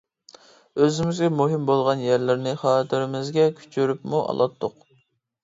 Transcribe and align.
ئۆزىمىزگە 0.85 1.29
مۇھىم 1.41 1.67
بولغان 1.67 2.01
يەرلىرىنى 2.05 2.55
خاتىرىمىزگە 2.63 3.47
كۆچۈرۈپمۇ 3.61 4.25
ئالاتتۇق. 4.33 4.77